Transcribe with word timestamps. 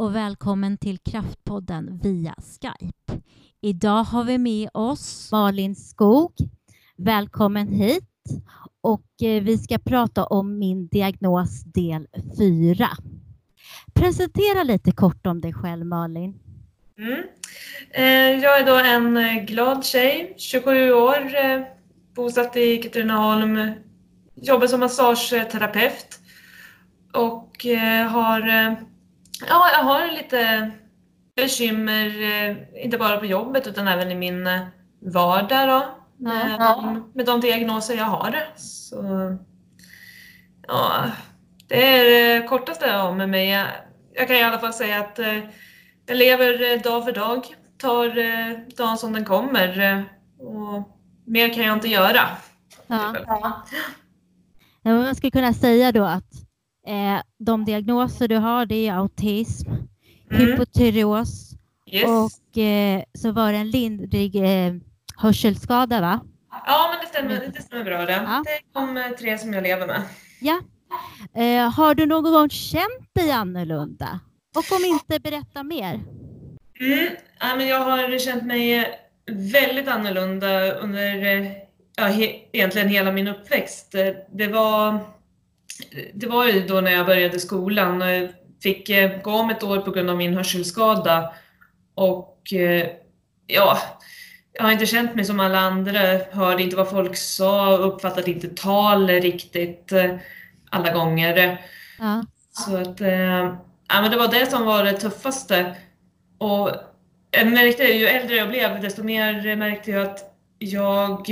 och 0.00 0.14
välkommen 0.14 0.78
till 0.78 0.98
Kraftpodden 0.98 2.00
via 2.02 2.34
Skype. 2.38 3.22
Idag 3.60 4.04
har 4.04 4.24
vi 4.24 4.38
med 4.38 4.68
oss 4.74 5.28
Malin 5.32 5.76
Skog. 5.76 6.32
Välkommen 6.96 7.68
hit. 7.68 8.04
Och 8.80 9.22
eh, 9.22 9.42
vi 9.42 9.58
ska 9.58 9.78
prata 9.78 10.24
om 10.24 10.58
min 10.58 10.88
diagnos 10.88 11.62
del 11.64 12.06
4. 12.38 12.88
Presentera 13.94 14.62
lite 14.62 14.92
kort 14.92 15.26
om 15.26 15.40
dig 15.40 15.52
själv 15.52 15.86
Malin. 15.86 16.34
Mm. 16.98 17.22
Eh, 17.90 18.42
jag 18.44 18.60
är 18.60 18.66
då 18.66 18.76
en 18.76 19.16
eh, 19.16 19.44
glad 19.44 19.84
tjej, 19.84 20.34
27 20.36 20.92
år, 20.92 21.30
bosatt 22.14 22.56
i 22.56 22.76
Katrineholm, 22.76 23.72
jobbar 24.34 24.66
som 24.66 24.80
massageterapeut 24.80 26.20
och 27.12 27.66
har 28.10 28.40
Ja, 29.48 29.70
jag 29.72 29.84
har 29.84 30.06
lite 30.06 30.70
bekymmer, 31.36 32.22
eh, 32.22 32.84
inte 32.84 32.98
bara 32.98 33.16
på 33.16 33.26
jobbet 33.26 33.66
utan 33.66 33.88
även 33.88 34.10
i 34.10 34.14
min 34.14 34.46
eh, 34.46 34.60
vardag 35.00 35.68
då, 35.68 35.84
med, 36.16 36.56
ja. 36.58 36.74
de, 36.74 37.12
med 37.14 37.26
de 37.26 37.40
diagnoser 37.40 37.94
jag 37.94 38.04
har. 38.04 38.44
Så, 38.56 39.36
ja, 40.68 41.04
det 41.68 41.98
är 41.98 42.04
det 42.40 42.46
kortaste 42.46 42.96
om 42.96 43.16
mig. 43.16 43.48
Jag, 43.48 43.66
jag 44.14 44.26
kan 44.26 44.36
i 44.36 44.42
alla 44.42 44.58
fall 44.58 44.72
säga 44.72 45.00
att 45.00 45.18
eh, 45.18 45.38
jag 46.06 46.16
lever 46.16 46.82
dag 46.82 47.04
för 47.04 47.12
dag, 47.12 47.46
tar 47.78 48.76
dagen 48.76 48.98
som 48.98 49.12
den 49.12 49.24
kommer 49.24 50.04
och 50.38 51.00
mer 51.26 51.54
kan 51.54 51.64
jag 51.64 51.76
inte 51.76 51.88
göra. 51.88 52.28
Ja. 52.86 53.14
Ja. 53.26 53.62
Jag 54.82 55.16
skulle 55.16 55.30
kunna 55.30 55.54
säga 55.54 55.92
då 55.92 56.04
att 56.04 56.49
Eh, 56.90 57.22
de 57.38 57.64
diagnoser 57.64 58.28
du 58.28 58.36
har 58.36 58.66
det 58.66 58.88
är 58.88 58.94
autism, 58.94 59.70
mm. 59.70 59.86
hypotyreos 60.30 61.50
yes. 61.86 62.04
och 62.04 62.58
eh, 62.58 63.02
så 63.14 63.32
var 63.32 63.52
det 63.52 63.58
en 63.58 63.70
lindrig 63.70 64.36
eh, 64.36 64.74
hörselskada 65.16 66.00
va? 66.00 66.20
Ja, 66.66 66.90
men 66.90 67.00
det 67.00 67.06
stämmer, 67.06 67.52
det 67.54 67.62
stämmer 67.62 67.84
bra 67.84 68.06
det. 68.06 68.12
Ja. 68.12 68.44
Det 68.44 68.50
är 68.50 68.86
de 68.86 68.96
eh, 68.96 69.10
tre 69.18 69.38
som 69.38 69.52
jag 69.52 69.62
lever 69.62 69.86
med. 69.86 70.02
Ja. 70.40 70.60
Eh, 71.34 71.70
har 71.70 71.94
du 71.94 72.06
någon 72.06 72.32
gång 72.32 72.50
känt 72.50 73.14
dig 73.14 73.30
annorlunda? 73.30 74.20
Och 74.56 74.76
om 74.76 74.84
inte, 74.84 75.20
berätta 75.20 75.62
mer. 75.62 75.94
Mm. 76.80 77.08
Ja, 77.40 77.56
men 77.56 77.66
jag 77.66 77.80
har 77.80 78.18
känt 78.18 78.44
mig 78.44 78.90
väldigt 79.26 79.88
annorlunda 79.88 80.72
under 80.72 81.24
eh, 81.24 81.52
ja, 81.96 82.04
he 82.04 82.48
egentligen 82.52 82.88
hela 82.88 83.12
min 83.12 83.28
uppväxt. 83.28 83.94
Det 84.32 84.46
var 84.46 85.00
det 86.14 86.26
var 86.26 86.46
ju 86.46 86.66
då 86.66 86.80
när 86.80 86.90
jag 86.90 87.06
började 87.06 87.40
skolan. 87.40 88.02
och 88.02 88.30
Fick 88.62 88.88
eh, 88.90 89.22
gå 89.22 89.30
om 89.30 89.50
ett 89.50 89.62
år 89.62 89.78
på 89.78 89.90
grund 89.90 90.10
av 90.10 90.16
min 90.16 90.34
hörselskada. 90.34 91.32
Och 91.94 92.52
eh, 92.52 92.86
ja, 93.46 93.78
jag 94.52 94.62
har 94.62 94.72
inte 94.72 94.86
känt 94.86 95.14
mig 95.14 95.24
som 95.24 95.40
alla 95.40 95.58
andra. 95.58 96.00
Hörde 96.30 96.62
inte 96.62 96.76
vad 96.76 96.90
folk 96.90 97.16
sa, 97.16 97.76
uppfattade 97.76 98.30
inte 98.30 98.48
tal 98.48 99.08
riktigt 99.08 99.92
eh, 99.92 100.16
alla 100.70 100.92
gånger. 100.92 101.60
Ja. 101.98 102.24
Så 102.52 102.76
att, 102.76 103.00
ja, 103.88 104.02
men 104.02 104.10
det 104.10 104.16
var 104.16 104.28
det 104.28 104.50
som 104.50 104.64
var 104.64 104.84
det 104.84 104.92
tuffaste. 104.92 105.76
Och 106.38 106.70
jag 107.30 107.46
märkte, 107.46 107.82
ju 107.82 108.06
äldre 108.06 108.36
jag 108.36 108.48
blev, 108.48 108.80
desto 108.80 109.02
mer 109.02 109.56
märkte 109.56 109.90
jag 109.90 110.06
att 110.06 110.34
jag 110.58 111.30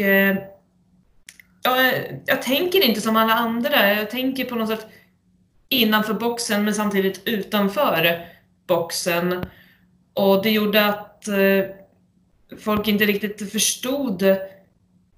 jag, 1.62 1.88
eh, 1.88 2.02
jag 2.26 2.42
tänker 2.42 2.84
inte 2.84 3.00
som 3.00 3.16
alla 3.16 3.34
andra. 3.34 3.94
Jag 3.94 4.10
tänker 4.10 4.44
på 4.44 4.54
något 4.54 4.68
sätt 4.68 4.86
innanför 5.68 6.14
boxen 6.14 6.64
men 6.64 6.74
samtidigt 6.74 7.28
utanför 7.28 8.26
boxen. 8.66 9.44
Och 10.14 10.42
det 10.42 10.50
gjorde 10.50 10.86
att 10.86 11.28
eh, 11.28 11.64
folk 12.58 12.88
inte 12.88 13.04
riktigt 13.04 13.52
förstod 13.52 14.22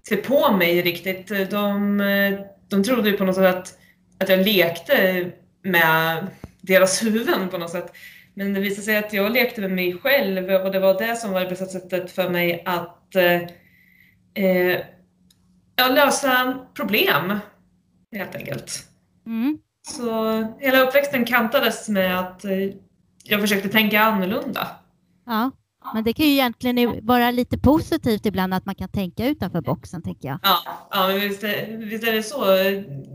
sig 0.09 0.17
på 0.17 0.53
mig 0.53 0.83
riktigt. 0.83 1.51
De, 1.51 2.01
eh, 2.01 2.41
de 2.69 2.85
trodde 2.85 3.11
ju 3.11 3.17
på 3.17 3.25
något 3.25 3.35
sätt 3.35 3.57
att, 3.57 3.79
att 4.19 4.29
jag 4.29 4.47
lekte 4.47 5.31
med 5.63 6.27
deras 6.61 7.03
huvuden 7.03 7.49
på 7.49 7.59
något 7.59 7.71
sätt. 7.71 7.93
Men 8.35 8.55
det 8.55 8.61
visade 8.61 8.83
sig 8.83 8.97
att 8.97 9.13
jag 9.13 9.33
lekte 9.33 9.61
med 9.61 9.71
mig 9.71 9.99
själv 10.03 10.51
och 10.51 10.73
det 10.73 10.81
var 10.81 10.99
det 10.99 11.17
som 11.17 11.33
var 11.33 11.41
det 11.41 11.49
bästa 11.49 11.67
sättet 11.67 12.11
för 12.11 12.31
mig 12.31 12.63
att 12.67 13.17
eh, 13.17 13.43
eh 14.45 14.81
ja, 15.81 15.89
lösa 15.89 16.59
problem 16.75 17.39
helt 18.13 18.35
enkelt. 18.35 18.85
Mm. 19.27 19.59
Så 19.83 20.43
hela 20.59 20.81
uppväxten 20.81 21.25
kantades 21.25 21.89
med 21.89 22.19
att 22.21 22.45
eh, 22.45 22.51
jag 23.25 23.41
försökte 23.41 23.69
tänka 23.69 24.01
annorlunda. 24.01 24.69
Ja, 25.27 25.51
men 25.95 26.05
det 26.05 26.13
kan 26.13 26.27
ju 26.27 26.33
egentligen 26.33 27.07
vara 27.07 27.31
lite 27.31 27.59
positivt 27.59 28.27
ibland 28.27 28.55
att 28.55 28.67
man 28.67 28.75
kan 28.75 28.89
tänka 28.89 29.27
utanför 29.27 29.61
boxen, 29.61 30.03
tänker 30.03 30.29
jag. 30.29 30.39
Ja, 30.43 30.59
ja 30.91 31.07
visst, 31.07 31.45
visst 31.69 32.05
är 32.05 32.13
det 32.13 32.23
så. 32.23 32.45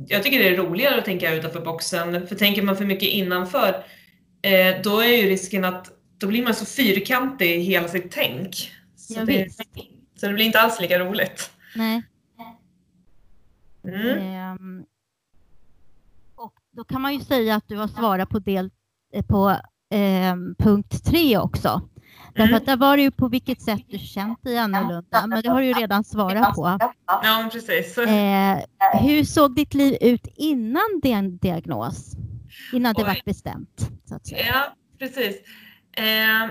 Jag 0.07 0.23
tycker 0.23 0.39
det 0.39 0.47
är 0.49 0.57
roligare 0.57 0.99
att 0.99 1.05
tänka 1.05 1.33
utanför 1.33 1.61
boxen, 1.61 2.27
för 2.27 2.35
tänker 2.35 2.61
man 2.61 2.77
för 2.77 2.85
mycket 2.85 3.09
innanför, 3.09 3.83
eh, 4.41 4.81
då 4.83 4.99
är 4.99 5.17
ju 5.17 5.29
risken 5.29 5.65
att 5.65 5.91
då 6.17 6.27
blir 6.27 6.43
man 6.43 6.53
så 6.53 6.65
fyrkantig 6.65 7.55
i 7.55 7.59
hela 7.59 7.87
sitt 7.87 8.11
tänk. 8.11 8.71
Så, 8.97 9.13
ja, 9.13 9.25
det, 9.25 9.51
så 10.19 10.27
det 10.27 10.33
blir 10.33 10.45
inte 10.45 10.59
alls 10.59 10.81
lika 10.81 10.99
roligt. 10.99 11.51
Nej. 11.75 12.03
Mm. 13.87 14.17
Ehm, 14.19 14.85
och 16.35 16.53
då 16.71 16.83
kan 16.83 17.01
man 17.01 17.13
ju 17.13 17.19
säga 17.19 17.55
att 17.55 17.67
du 17.67 17.77
har 17.77 17.87
svarat 17.87 18.29
på 18.29 18.39
del 18.39 18.71
eh, 19.13 19.25
på 19.25 19.49
eh, 19.89 20.35
punkt 20.57 21.05
tre 21.05 21.37
också. 21.37 21.81
Därför 22.35 22.47
mm. 22.47 22.57
att 22.57 22.65
där 22.65 22.77
var 22.77 22.97
det 22.97 23.03
ju 23.03 23.11
på 23.11 23.27
vilket 23.27 23.61
sätt 23.61 23.81
du 23.89 23.97
känt 23.97 24.43
dig 24.43 24.57
annorlunda, 24.57 25.27
men 25.27 25.41
det 25.41 25.49
har 25.49 25.61
du 25.61 25.67
ju 25.67 25.73
redan 25.73 26.03
svarat 26.03 26.55
på. 26.55 26.79
Ja, 27.05 27.49
precis. 27.51 27.97
Eh, 28.85 29.01
hur 29.01 29.23
såg 29.23 29.55
ditt 29.55 29.73
liv 29.73 29.97
ut 30.01 30.27
innan 30.35 30.99
din 31.01 31.37
diagnos? 31.37 32.15
Innan 32.73 32.93
det 32.93 33.03
var 33.03 33.21
bestämt? 33.25 33.89
Så 34.05 34.15
att 34.15 34.27
säga. 34.27 34.45
Ja, 34.45 34.73
precis. 34.99 35.35
Eh, 35.91 36.49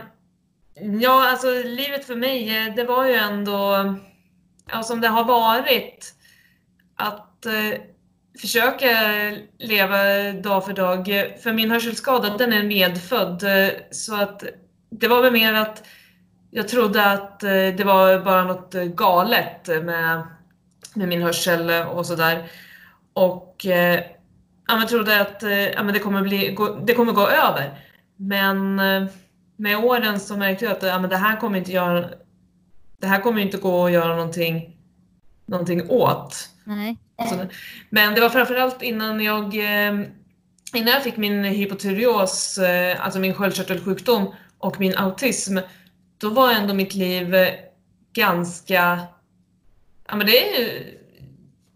ja, 1.01 1.31
alltså 1.31 1.47
livet 1.65 2.05
för 2.05 2.17
mig, 2.17 2.57
eh, 2.57 2.75
det 2.75 2.85
var 2.85 3.05
ju 3.05 3.15
ändå 3.15 3.95
ja, 4.67 4.83
som 4.83 5.01
det 5.01 5.09
har 5.09 5.25
varit 5.25 6.15
att 6.97 7.47
eh, 7.47 7.81
försöka 8.41 8.89
leva 9.59 10.33
dag 10.33 10.65
för 10.65 10.73
dag. 10.73 11.07
För 11.43 11.53
min 11.53 11.71
hörselskada, 11.71 12.37
den 12.37 12.53
är 12.53 12.63
medfödd. 12.63 13.43
Eh, 13.43 13.73
så 13.91 14.15
att 14.15 14.45
det 14.91 15.09
var 15.09 15.23
väl 15.23 15.33
mer 15.33 15.55
att 15.55 15.87
jag 16.51 16.69
trodde 16.69 17.13
att 17.13 17.43
eh, 17.43 17.51
det 17.51 17.85
var 17.85 18.19
bara 18.19 18.45
något 18.45 18.75
galet 18.75 19.67
med, 19.67 20.23
med 20.95 21.09
min 21.09 21.23
hörsel 21.23 21.71
och 21.71 22.07
sådär. 22.07 22.45
Och 23.13 23.67
eh, 23.67 24.01
jag 24.67 24.89
trodde 24.89 25.21
att 25.21 25.43
eh, 25.43 25.87
det, 25.93 25.99
kommer 26.03 26.23
bli, 26.23 26.53
gå, 26.53 26.79
det 26.85 26.95
kommer 26.95 27.13
gå 27.13 27.29
över. 27.29 27.79
Men 28.17 28.79
eh, 28.79 29.05
med 29.57 29.77
åren 29.77 30.21
så 30.21 30.37
märkte 30.37 30.65
jag 30.65 30.73
att 30.73 30.83
ja, 30.83 30.99
det 30.99 31.17
här 31.17 31.37
kommer 31.41 31.59
inte 31.59 31.73
göra 31.73 32.09
det 32.99 33.07
här 33.07 33.21
kommer 33.21 33.41
inte 33.43 33.57
gå 33.57 33.87
att 33.87 33.93
göra 33.93 34.17
någonting, 34.17 34.77
någonting 35.47 35.91
åt. 35.91 36.49
Nej. 36.65 36.97
Alltså, 37.17 37.47
men 37.91 38.15
det 38.15 38.21
var 38.21 38.29
framförallt 38.29 38.83
innan 38.83 39.21
jag, 39.21 39.45
eh, 39.45 39.93
innan 40.75 40.93
jag 40.93 41.03
fick 41.03 41.17
min 41.17 41.45
hypotyreos, 41.45 42.59
eh, 42.59 43.05
alltså 43.05 43.21
min 43.21 43.35
sköldkörtelsjukdom 43.35 44.35
och 44.59 44.81
min 44.81 44.97
autism, 44.97 45.59
då 46.19 46.31
var 46.31 46.53
ändå 46.53 46.75
mitt 46.75 46.95
liv 46.95 47.35
eh, 47.35 47.49
ganska, 48.13 49.01
ja 50.09 50.17
men 50.17 50.27
det 50.27 50.57
är 50.57 50.83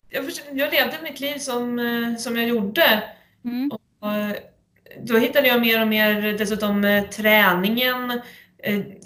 jag, 0.09 0.25
jag 0.53 0.73
levde 0.73 0.97
mitt 1.03 1.21
liv 1.21 1.39
som, 1.39 2.17
som 2.19 2.37
jag 2.37 2.49
gjorde. 2.49 3.03
Mm. 3.45 3.71
Och, 3.71 4.11
då 5.03 5.19
hittade 5.19 5.49
jag 5.49 5.61
mer 5.61 5.83
och 5.83 5.89
mer 5.89 6.23
dessutom 6.39 7.03
träningen, 7.13 8.21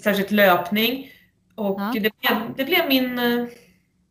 särskilt 0.03 0.31
löpning. 0.31 1.11
Och 1.55 1.81
ja. 1.81 1.91
det, 1.93 1.99
blev, 1.99 2.37
det 2.57 2.65
blev 2.65 2.87
min 2.87 3.19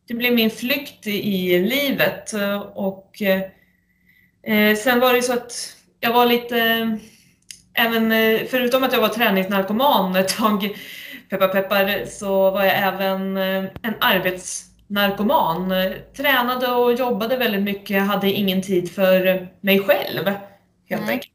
det 0.08 0.14
blev 0.14 0.34
min 0.34 0.50
flykt 0.50 1.06
i 1.06 1.58
livet. 1.58 2.32
Och 2.74 3.22
eh, 4.42 4.76
sen 4.76 5.00
var 5.00 5.12
det 5.12 5.22
så 5.22 5.32
att 5.32 5.76
jag 6.00 6.12
var 6.12 6.26
lite, 6.26 6.58
även 7.74 8.12
eh, 8.12 8.40
förutom 8.50 8.84
att 8.84 8.92
jag 8.92 9.00
var 9.00 9.08
träningsnarkoman 9.08 10.16
ett 10.16 10.28
tag, 10.28 10.76
peppar 11.30 11.48
peppar, 11.48 12.06
så 12.06 12.50
var 12.50 12.64
jag 12.64 12.78
även 12.78 13.36
eh, 13.36 13.64
en 13.82 13.94
arbetsnarkoman. 14.00 15.74
Tränade 16.16 16.66
och 16.66 16.92
jobbade 16.92 17.36
väldigt 17.36 17.62
mycket, 17.62 18.02
hade 18.02 18.32
ingen 18.32 18.62
tid 18.62 18.90
för 18.92 19.48
mig 19.60 19.80
själv 19.80 20.30
helt 20.88 21.02
mm. 21.02 21.08
enkelt. 21.08 21.32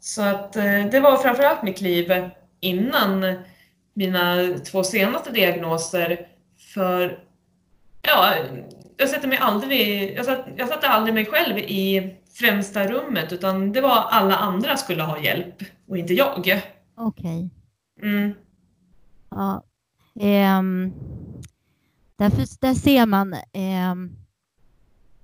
Så 0.00 0.22
att 0.22 0.52
det 0.90 1.00
var 1.02 1.16
framförallt 1.16 1.62
mitt 1.62 1.80
liv 1.80 2.30
innan 2.60 3.34
mina 3.94 4.54
två 4.70 4.84
senaste 4.84 5.30
diagnoser. 5.30 6.26
För 6.74 7.18
ja, 8.08 8.34
jag 8.96 9.08
sätter 9.08 9.28
mig 9.28 9.38
aldrig, 9.38 10.14
jag, 10.16 10.24
satt, 10.24 10.46
jag 10.56 10.68
satte 10.68 10.88
aldrig 10.88 11.14
mig 11.14 11.26
själv 11.26 11.58
i 11.58 12.14
främsta 12.34 12.86
rummet 12.86 13.32
utan 13.32 13.72
det 13.72 13.80
var 13.80 14.04
alla 14.10 14.36
andra 14.36 14.76
skulle 14.76 15.02
ha 15.02 15.18
hjälp 15.18 15.54
och 15.88 15.98
inte 15.98 16.14
jag. 16.14 16.38
Okej. 16.38 16.62
Okay. 16.96 17.48
Mm. 18.02 18.34
Ja. 19.30 19.64
Um, 20.58 20.92
därför, 22.16 22.60
där 22.60 22.74
ser 22.74 23.06
man. 23.06 23.34
Um, 23.34 24.16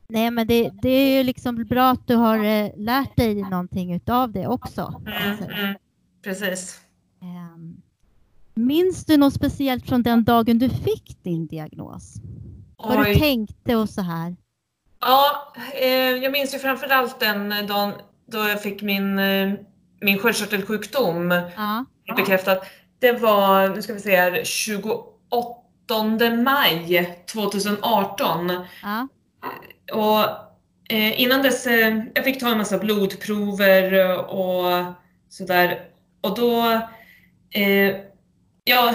nej, 0.08 0.30
men 0.30 0.46
det, 0.46 0.70
det 0.82 0.88
är 0.88 1.19
ju 1.19 1.25
liksom 1.25 1.64
bra 1.64 1.90
att 1.90 2.06
du 2.06 2.14
har 2.14 2.38
uh, 2.38 2.70
lärt 2.76 3.16
dig 3.16 3.34
någonting 3.34 3.94
utav 3.94 4.32
det 4.32 4.46
också. 4.46 5.02
Mm, 5.06 5.38
mm, 5.38 5.75
precis. 6.22 6.80
Um, 7.20 7.82
minns 8.54 9.04
du 9.04 9.16
något 9.16 9.34
speciellt 9.34 9.87
från 9.87 10.02
den 10.02 10.25
dagen 10.25 10.58
du 10.58 10.69
fick 10.69 11.19
din 11.22 11.46
diagnos? 11.46 12.14
Oj. 12.84 12.96
Vad 12.96 13.06
du 13.06 13.14
tänkte 13.14 13.76
och 13.76 13.88
så 13.88 14.02
här? 14.02 14.36
Ja, 15.00 15.52
eh, 15.75 15.88
jag 15.90 16.32
minns 16.32 16.54
ju 16.54 16.58
framförallt 16.58 17.20
den 17.20 17.48
dagen 17.66 17.92
då 18.26 18.38
jag 18.38 18.62
fick 18.62 18.82
min, 18.82 19.19
eh, 19.19 19.52
min 20.00 20.19
sköldkörtelsjukdom 20.19 21.31
ja. 21.56 21.84
bekräftat. 22.16 22.66
Det 22.98 23.12
var, 23.12 23.69
nu 23.69 23.82
ska 23.82 23.92
vi 23.92 24.00
se 24.00 24.16
här, 24.16 24.44
28 24.44 26.34
maj 26.44 27.25
2018. 27.32 28.52
Ja. 28.82 29.08
Och 29.92 30.20
eh, 30.88 31.20
innan 31.20 31.42
dess, 31.42 31.66
eh, 31.66 32.02
jag 32.14 32.25
fick 32.25 32.40
ta 32.40 32.48
en 32.48 32.58
massa 32.58 32.78
blodprover 32.78 34.19
och 34.34 34.84
sådär. 35.28 35.80
Och 36.20 36.37
då, 36.37 36.80
eh, 37.50 37.96
ja, 38.64 38.94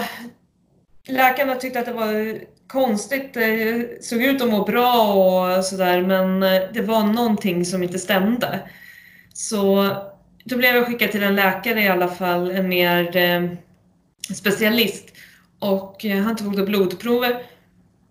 läkarna 1.06 1.54
tyckte 1.54 1.80
att 1.80 1.86
det 1.86 1.92
var 1.92 2.40
konstigt. 2.72 3.34
Det 3.34 4.04
såg 4.04 4.22
ut 4.22 4.42
att 4.42 4.48
må 4.48 4.64
bra 4.64 5.12
och 5.12 5.64
sådär 5.64 6.02
men 6.02 6.42
eh, 6.42 6.62
det 6.72 6.82
var 6.82 7.02
någonting 7.02 7.64
som 7.64 7.82
inte 7.82 7.98
stämde. 7.98 8.60
Så 9.34 9.96
då 10.44 10.56
blev 10.56 10.76
jag 10.76 10.86
skickad 10.86 11.10
till 11.10 11.22
en 11.22 11.36
läkare 11.36 11.82
i 11.82 11.88
alla 11.88 12.08
fall, 12.08 12.50
en 12.50 12.68
mer 12.68 13.16
eh, 13.16 13.50
specialist. 14.34 15.04
Och 15.58 16.04
eh, 16.04 16.22
han 16.22 16.36
tog 16.36 16.56
då 16.56 16.64
blodprover. 16.64 17.42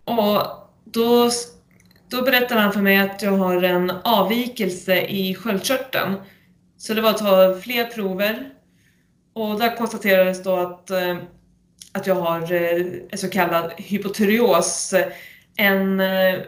Och 0.04 0.42
då, 0.84 1.30
då 2.08 2.22
berättade 2.22 2.60
han 2.60 2.72
för 2.72 2.82
mig 2.82 2.98
att 2.98 3.22
jag 3.22 3.32
har 3.32 3.62
en 3.62 3.90
avvikelse 3.90 5.00
i 5.00 5.34
sköldkörteln. 5.34 6.14
Så 6.76 6.94
det 6.94 7.00
var 7.00 7.10
att 7.10 7.18
ta 7.18 7.58
fler 7.62 7.84
prover. 7.84 8.50
Och 9.32 9.58
där 9.58 9.76
konstaterades 9.76 10.42
då 10.42 10.56
att 10.56 10.90
eh, 10.90 11.16
att 11.92 12.06
jag 12.06 12.14
har 12.14 12.52
eh, 12.52 12.86
en 13.10 13.18
så 13.18 13.28
kallad 13.28 13.72
hypotyreos. 13.76 14.94
En, 15.56 16.00
eh, 16.00 16.38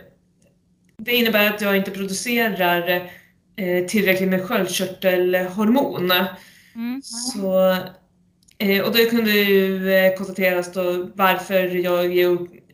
det 0.99 1.12
innebär 1.12 1.50
att 1.50 1.61
jag 1.61 1.77
inte 1.77 1.91
producerar 1.91 3.11
eh, 3.56 3.87
tillräckligt 3.87 4.29
med 4.29 4.43
sköldkörtelhormon. 4.43 6.12
Mm. 6.75 7.03
Så, 7.03 7.77
och 8.85 8.93
det 8.93 9.11
kunde 9.11 9.31
ju 9.31 10.15
konstateras 10.17 10.73
då 10.73 11.11
varför 11.15 11.65
jag 11.65 12.15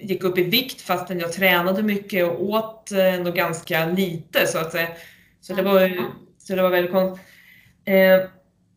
gick 0.00 0.24
upp 0.24 0.38
i 0.38 0.42
vikt 0.42 0.80
fastän 0.80 1.20
jag 1.20 1.32
tränade 1.32 1.82
mycket 1.82 2.24
och 2.24 2.42
åt 2.42 2.90
ändå 2.90 3.30
ganska 3.30 3.86
lite 3.86 4.46
så 4.46 4.58
att 4.58 4.72
säga. 4.72 4.88
Så 5.40 5.54
det 5.54 5.62
var, 5.62 5.96
så 6.38 6.56
det 6.56 6.62
var 6.62 6.70
väldigt 6.70 6.92
konstigt. 6.92 7.26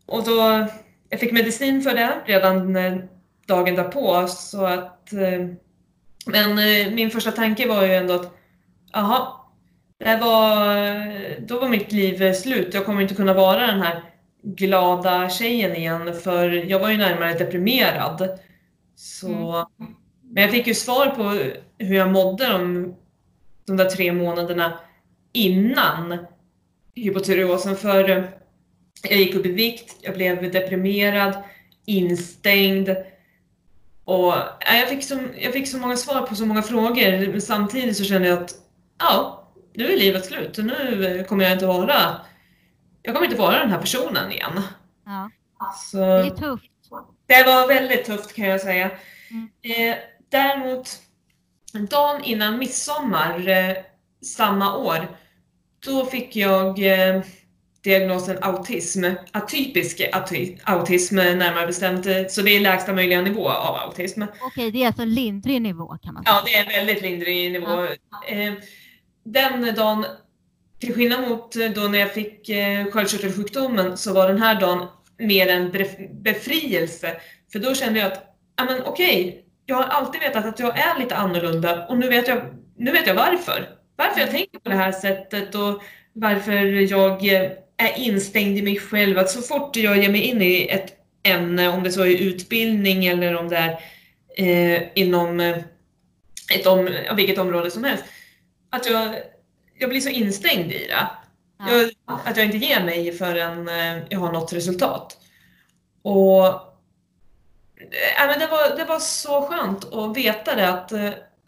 Och 0.06 0.24
då, 0.24 0.68
jag 1.10 1.20
fick 1.20 1.32
medicin 1.32 1.82
för 1.82 1.94
det 1.94 2.14
redan 2.26 2.78
dagen 3.52 3.76
därpå. 3.76 4.28
Så 4.28 4.66
att, 4.66 5.14
eh, 5.14 5.48
men 6.26 6.52
eh, 6.60 6.94
min 6.94 7.12
första 7.12 7.32
tanke 7.32 7.68
var 7.68 7.86
ju 7.86 7.94
ändå 7.94 8.14
att, 8.14 8.38
jaha, 8.94 9.28
det 10.00 10.18
var, 10.22 11.40
då 11.48 11.60
var 11.60 11.70
mitt 11.70 11.92
liv 11.92 12.34
slut. 12.34 12.74
Jag 12.74 12.86
kommer 12.86 13.02
inte 13.02 13.16
kunna 13.16 13.34
vara 13.34 13.68
den 13.68 13.82
här 13.82 14.04
glada 14.44 15.30
tjejen 15.30 15.76
igen 15.76 16.14
för 16.24 16.50
jag 16.50 16.80
var 16.80 16.90
ju 16.90 16.98
närmare 16.98 17.34
deprimerad. 17.34 18.40
Så, 18.96 19.28
mm. 19.28 19.96
Men 20.22 20.44
jag 20.44 20.52
fick 20.52 20.68
ju 20.68 20.74
svar 20.74 21.08
på 21.08 21.24
hur 21.78 21.96
jag 21.96 22.12
mådde 22.12 22.48
de, 22.48 22.96
de 23.66 23.78
där 23.78 23.90
tre 23.90 24.12
månaderna 24.12 24.80
innan 25.34 26.18
hypotyreosen. 26.96 27.76
För 27.76 28.32
jag 29.10 29.20
gick 29.20 29.36
upp 29.36 29.46
i 29.46 29.52
vikt, 29.52 29.96
jag 30.02 30.16
blev 30.16 30.52
deprimerad, 30.52 31.34
instängd. 31.86 32.96
Och 34.06 34.34
jag 34.60 34.90
fick, 34.90 35.04
så, 35.04 35.20
jag 35.38 35.54
fick 35.54 35.68
så 35.68 35.78
många 35.78 35.98
svar 35.98 36.22
på 36.22 36.36
så 36.36 36.46
många 36.46 36.62
frågor, 36.62 37.32
men 37.32 37.42
samtidigt 37.42 37.98
så 37.98 38.04
kände 38.04 38.28
jag 38.28 38.44
att 38.44 38.56
ja, 39.00 39.48
nu 39.74 39.94
är 39.94 39.98
livet 39.98 40.26
slut. 40.26 40.58
Nu 40.58 41.26
kommer 41.30 41.44
jag 41.44 41.54
inte 41.54 41.66
vara, 41.66 42.22
jag 43.02 43.16
kommer 43.16 43.28
inte 43.28 43.40
vara 43.40 43.60
den 43.60 43.70
här 43.70 43.82
personen 43.82 44.32
igen. 44.32 44.62
Ja. 45.06 45.32
Så, 45.76 45.98
det 45.98 46.04
är 46.04 46.30
tufft. 46.30 46.66
Det 47.26 47.44
var 47.44 47.68
väldigt 47.68 48.06
tufft 48.06 48.36
kan 48.36 48.46
jag 48.46 48.62
säga. 48.62 48.92
Mm. 49.30 49.50
Eh, 49.62 49.98
däremot, 50.30 51.00
dagen 51.90 52.24
innan 52.24 52.58
midsommar 52.58 53.48
eh, 53.48 53.76
samma 54.22 54.78
år, 54.78 55.18
då 55.86 56.06
fick 56.06 56.36
jag 56.36 56.80
eh, 56.80 57.22
diagnosen 57.84 58.38
autism, 58.42 59.06
atypisk 59.32 60.02
autism 60.64 61.16
närmare 61.16 61.68
bestämt, 61.68 62.32
så 62.32 62.42
det 62.42 62.56
är 62.56 62.60
lägsta 62.60 62.94
möjliga 62.94 63.22
nivå 63.22 63.50
av 63.50 63.76
autism. 63.76 64.24
Okej, 64.42 64.72
det 64.72 64.84
är 64.84 64.88
alltså 64.88 65.06
lindrig 65.06 65.62
nivå 65.62 65.98
kan 66.04 66.14
man 66.14 66.24
säga? 66.24 66.36
Ja, 66.36 66.42
det 66.46 66.56
är 66.56 66.64
en 66.64 66.86
väldigt 66.86 67.04
lindrig 67.04 67.52
nivå. 67.52 67.68
Ja. 67.68 68.36
Eh, 68.36 68.54
den 69.24 69.76
dagen, 69.76 70.06
till 70.80 70.94
skillnad 70.94 71.30
mot 71.30 71.56
då 71.76 71.82
när 71.82 72.00
jag 72.00 72.14
fick 72.14 72.50
eh, 72.50 72.86
sköldkörtelsjukdomen, 72.86 73.98
så 73.98 74.14
var 74.14 74.28
den 74.28 74.42
här 74.42 74.60
dagen 74.60 74.88
mer 75.18 75.48
en 75.48 75.72
befrielse. 76.24 77.22
För 77.52 77.60
då 77.60 77.76
kände 77.76 78.00
jag 78.00 78.12
att, 78.12 78.36
ja 78.58 78.66
men 78.66 78.84
okej, 78.84 79.46
jag 79.66 79.76
har 79.76 79.84
alltid 79.84 80.22
vetat 80.22 80.46
att 80.46 80.60
jag 80.60 80.80
är 80.80 81.00
lite 81.00 81.16
annorlunda 81.16 81.88
och 81.88 81.98
nu 81.98 82.10
vet 82.10 82.28
jag, 82.28 82.42
nu 82.78 82.92
vet 82.92 83.08
jag 83.08 83.16
varför. 83.16 83.70
Varför 83.96 84.20
jag 84.20 84.32
tänker 84.32 84.60
på 84.60 84.70
det 84.70 84.76
här 84.76 84.92
sättet 84.92 85.56
och 85.56 85.82
varför 86.14 86.52
jag 86.92 87.24
är 87.90 88.00
instängd 88.00 88.58
i 88.58 88.62
mig 88.62 88.80
själv. 88.80 89.18
Att 89.18 89.30
så 89.30 89.42
fort 89.42 89.76
jag 89.76 89.98
ger 89.98 90.10
mig 90.10 90.22
in 90.22 90.42
i 90.42 90.68
ett 90.70 90.94
ämne, 91.24 91.70
om 91.70 91.84
det 91.84 91.92
så 91.92 92.02
är 92.02 92.22
utbildning 92.22 93.06
eller 93.06 93.36
om 93.36 93.50
det 93.50 93.58
är 93.58 93.80
eh, 94.38 94.82
inom 94.96 95.40
eh, 95.40 95.58
ett 96.54 96.68
om, 96.68 96.90
vilket 97.16 97.38
område 97.38 97.72
som 97.72 97.84
helst, 97.84 98.04
att 98.70 98.86
jag, 98.86 99.16
jag 99.78 99.90
blir 99.90 100.02
så 100.02 100.10
instängd 100.10 100.72
i 100.72 100.78
det. 100.78 101.08
Ja. 101.60 101.72
Jag, 101.72 101.92
att 102.26 102.38
jag 102.38 102.46
inte 102.46 102.58
ger 102.58 102.84
mig 102.84 103.12
förrän 103.12 103.68
eh, 103.68 104.04
jag 104.10 104.20
har 104.20 104.32
nått 104.32 104.54
resultat. 104.54 105.18
Och 106.02 106.46
äh, 106.46 108.28
men 108.28 108.40
det, 108.40 108.48
var, 108.48 108.78
det 108.78 108.86
var 108.86 109.00
så 109.00 109.42
skönt 109.42 109.94
att 109.94 110.18
veta 110.18 110.56
det 110.56 110.70
att 110.70 110.92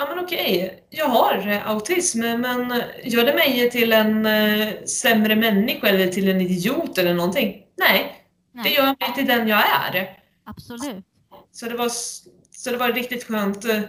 ja 0.04 0.16
men 0.16 0.24
okej, 0.24 0.84
jag 0.90 1.06
har 1.06 1.48
eh, 1.48 1.70
autism, 1.70 2.20
men 2.20 2.82
gör 3.04 3.26
det 3.26 3.34
mig 3.34 3.70
till 3.72 3.94
en 3.94 4.26
äh, 4.26 4.68
sämre 4.86 5.36
människa 5.36 5.88
eller 5.88 6.08
till 6.08 6.30
en 6.30 6.42
idiot 6.42 6.98
eller 6.98 7.14
någonting? 7.14 7.64
Nej, 7.78 8.26
Nej. 8.52 8.64
det 8.64 8.70
gör 8.70 8.86
mig 8.86 9.16
till 9.16 9.26
den 9.26 9.48
jag 9.48 9.60
är. 9.60 10.18
Absolut. 10.46 11.06
Så 11.52 11.66
det 11.66 11.76
var, 11.76 11.90
så 12.52 12.72
det 12.72 12.78
var 12.78 12.92
riktigt 12.92 13.24
skönt 13.24 13.66
äh, 13.66 13.80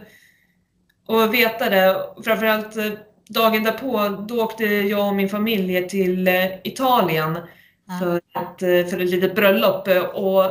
att 1.09 1.33
veta 1.33 1.71
det. 1.71 2.07
Framförallt 2.25 2.77
dagen 3.29 3.65
därpå, 3.65 4.25
då 4.29 4.43
åkte 4.43 4.65
jag 4.65 5.09
och 5.09 5.15
min 5.15 5.29
familj 5.29 5.89
till 5.89 6.29
Italien 6.65 7.39
ja. 7.89 7.99
för, 7.99 8.17
ett, 8.17 8.91
för 8.91 9.01
ett 9.01 9.11
litet 9.11 9.35
bröllop 9.35 9.89
och 10.15 10.43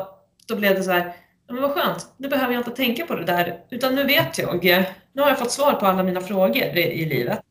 då 0.47 0.55
blev 0.55 0.75
det 0.75 0.83
så 0.83 0.91
här 0.91 1.13
men 1.51 1.61
vad 1.61 1.71
skönt, 1.71 2.07
nu 2.17 2.27
behöver 2.27 2.53
jag 2.53 2.59
inte 2.59 2.71
tänka 2.71 3.05
på 3.05 3.15
det 3.15 3.25
där, 3.25 3.59
utan 3.69 3.95
nu 3.95 4.03
vet 4.03 4.37
jag. 4.37 4.65
Nu 5.13 5.21
har 5.21 5.29
jag 5.29 5.39
fått 5.39 5.51
svar 5.51 5.73
på 5.73 5.85
alla 5.85 6.03
mina 6.03 6.21
frågor 6.21 6.63
i, 6.77 7.05
livet. 7.05 7.45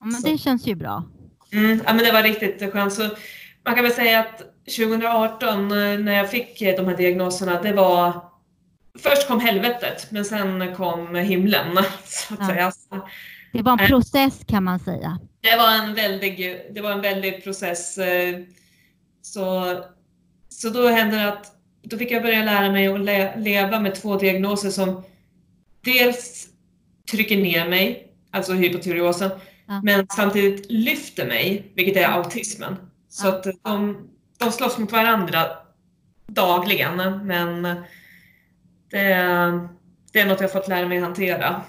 Ja, 0.00 0.06
men 0.06 0.22
det 0.22 0.38
känns 0.38 0.66
ju 0.66 0.74
bra. 0.74 1.04
Mm, 1.52 1.80
ja, 1.86 1.94
men 1.94 2.04
det 2.04 2.12
var 2.12 2.22
riktigt 2.22 2.72
skönt. 2.72 2.92
Så 2.92 3.02
man 3.64 3.74
kan 3.74 3.84
väl 3.84 3.92
säga 3.92 4.20
att 4.20 4.38
2018 4.76 5.68
när 5.68 6.12
jag 6.12 6.30
fick 6.30 6.58
de 6.58 6.86
här 6.86 6.96
diagnoserna, 6.96 7.62
det 7.62 7.72
var 7.72 8.28
Först 8.98 9.28
kom 9.28 9.40
helvetet, 9.40 10.10
men 10.10 10.24
sen 10.24 10.74
kom 10.76 11.14
himlen. 11.14 11.78
Så 12.04 12.34
att 12.34 12.40
ja. 12.40 12.46
säga. 12.46 12.72
Det 13.52 13.62
var 13.62 13.72
en 13.72 13.80
eh. 13.80 13.86
process 13.86 14.40
kan 14.46 14.64
man 14.64 14.78
säga. 14.78 15.18
Det 15.40 15.56
var 15.56 15.74
en 15.74 15.94
väldig, 15.94 16.60
det 16.74 16.80
var 16.80 16.90
en 16.90 17.00
väldig 17.00 17.44
process. 17.44 17.98
Eh, 17.98 18.38
så, 19.22 19.76
så 20.48 20.68
då 20.68 20.88
hände 20.88 21.16
det 21.16 21.28
att 21.28 21.52
då 21.90 21.98
fick 21.98 22.10
jag 22.10 22.22
börja 22.22 22.44
lära 22.44 22.72
mig 22.72 22.86
att 22.86 23.00
le 23.00 23.36
leva 23.36 23.80
med 23.80 23.94
två 23.94 24.16
diagnoser 24.16 24.70
som 24.70 25.02
dels 25.80 26.48
trycker 27.10 27.36
ner 27.36 27.68
mig, 27.68 28.12
alltså 28.30 28.52
hypotyreosen, 28.52 29.30
ja. 29.66 29.80
men 29.84 30.06
samtidigt 30.08 30.66
lyfter 30.70 31.26
mig, 31.26 31.72
vilket 31.74 31.96
är 31.96 32.08
autismen. 32.08 32.76
Så 33.08 33.26
ja. 33.26 33.32
att 33.32 33.46
de, 33.62 34.08
de 34.38 34.52
slåss 34.52 34.78
mot 34.78 34.92
varandra 34.92 35.46
dagligen, 36.26 37.26
men 37.26 37.62
det, 38.90 39.68
det 40.12 40.20
är 40.20 40.26
något 40.26 40.40
jag 40.40 40.52
fått 40.52 40.68
lära 40.68 40.88
mig 40.88 40.98
hantera. 40.98 41.62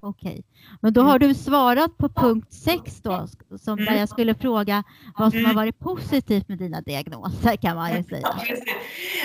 Okej, 0.00 0.42
men 0.82 0.92
då 0.92 1.02
har 1.02 1.18
du 1.18 1.34
svarat 1.34 1.98
på 1.98 2.08
punkt 2.08 2.52
6 2.52 3.00
då, 3.02 3.28
som 3.58 3.84
där 3.84 3.94
jag 3.94 4.08
skulle 4.08 4.34
fråga 4.34 4.84
vad 5.18 5.32
som 5.32 5.44
har 5.44 5.54
varit 5.54 5.78
positivt 5.78 6.48
med 6.48 6.58
dina 6.58 6.80
diagnoser 6.80 7.56
kan 7.56 7.76
man 7.76 7.96
ju 7.96 8.02
säga. 8.02 8.28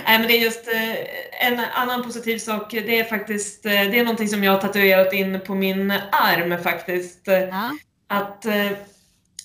Nej, 0.06 0.20
men 0.20 0.22
det 0.22 0.38
är 0.38 0.42
just 0.42 0.68
eh, 0.68 1.48
en 1.48 1.60
annan 1.74 2.04
positiv 2.04 2.38
sak. 2.38 2.72
Det 2.72 3.00
är 3.00 3.04
faktiskt 3.04 3.66
eh, 3.66 3.72
det 3.72 4.00
är 4.00 4.04
någonting 4.04 4.28
som 4.28 4.44
jag 4.44 4.52
har 4.52 4.60
tatuerat 4.60 5.14
in 5.14 5.40
på 5.46 5.56
min 5.56 5.92
arm 6.12 6.64
faktiskt. 6.64 7.22
Ja. 7.26 7.72
Att, 8.10 8.46
eh, 8.46 8.72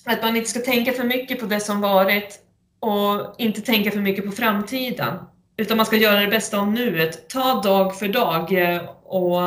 att 0.05 0.21
man 0.21 0.35
inte 0.35 0.49
ska 0.49 0.59
tänka 0.59 0.93
för 0.93 1.03
mycket 1.03 1.39
på 1.39 1.45
det 1.45 1.59
som 1.59 1.81
varit 1.81 2.39
och 2.79 3.35
inte 3.37 3.61
tänka 3.61 3.91
för 3.91 3.99
mycket 3.99 4.25
på 4.25 4.31
framtiden. 4.31 5.17
Utan 5.57 5.77
man 5.77 5.85
ska 5.85 5.95
göra 5.95 6.19
det 6.19 6.27
bästa 6.27 6.59
av 6.59 6.71
nuet. 6.71 7.29
Ta 7.29 7.61
dag 7.61 7.99
för 7.99 8.07
dag 8.07 8.53
och 9.03 9.41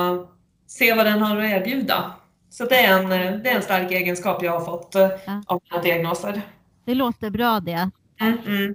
se 0.66 0.94
vad 0.94 1.06
den 1.06 1.22
har 1.22 1.36
att 1.36 1.50
erbjuda. 1.50 2.12
Så 2.50 2.64
det 2.64 2.76
är 2.76 2.98
en, 2.98 3.08
det 3.42 3.50
är 3.50 3.56
en 3.56 3.62
stark 3.62 3.92
egenskap 3.92 4.42
jag 4.42 4.52
har 4.52 4.64
fått 4.64 4.94
ja. 4.94 5.42
av 5.46 5.60
mina 5.70 5.82
diagnoser. 5.82 6.42
Det 6.84 6.94
låter 6.94 7.30
bra 7.30 7.60
det. 7.60 7.90
Mm, 8.20 8.38
mm. 8.46 8.74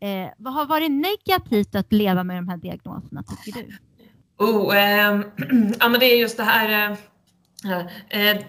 Eh, 0.00 0.32
vad 0.36 0.54
har 0.54 0.66
varit 0.66 0.90
negativt 0.90 1.74
att 1.74 1.92
leva 1.92 2.24
med 2.24 2.36
de 2.36 2.48
här 2.48 2.56
diagnoserna 2.56 3.22
tycker 3.44 3.62
du? 3.62 3.76
Oh, 4.44 4.76
eh, 4.76 5.20
ja, 5.80 5.88
men 5.88 6.00
det 6.00 6.06
är 6.06 6.16
just 6.16 6.36
det 6.36 6.42
här. 6.42 6.96
Eh, 7.64 8.26
eh, 8.28 8.42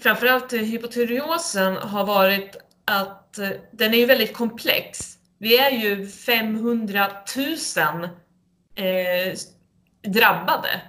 framförallt 0.00 0.52
hypotyreosen 0.52 1.76
har 1.76 2.06
varit 2.06 2.56
att 2.84 3.38
eh, 3.38 3.48
den 3.72 3.94
är 3.94 3.98
ju 3.98 4.06
väldigt 4.06 4.34
komplex. 4.34 5.18
Vi 5.38 5.58
är 5.58 5.70
ju 5.70 6.06
500 6.06 7.06
000 7.36 8.04
eh, 8.74 9.34
drabbade 10.12 10.82